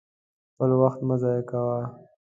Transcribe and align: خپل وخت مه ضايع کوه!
خپل 0.53 0.69
وخت 0.81 0.99
مه 1.07 1.15
ضايع 1.23 1.41
کوه! 1.49 1.79